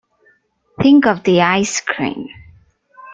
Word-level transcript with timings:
Think 0.81 1.05
of 1.05 1.21
the 1.21 1.41
ice 1.41 1.79
cream! 1.79 2.27